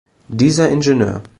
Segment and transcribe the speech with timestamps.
[0.29, 0.81] Dieser Ing.